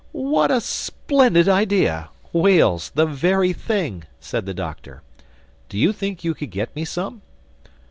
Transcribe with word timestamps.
"What 0.13 0.49
a 0.49 0.61
splendid 0.61 1.47
idea!—Whales, 1.47 2.89
the 2.95 3.05
very 3.05 3.53
thing!" 3.53 4.05
said 4.19 4.47
the 4.47 4.53
Doctor. 4.55 5.03
"Do 5.69 5.77
you 5.77 5.93
think 5.93 6.23
you 6.23 6.33
could 6.33 6.49
get 6.49 6.75
me 6.75 6.85
some?" 6.85 7.21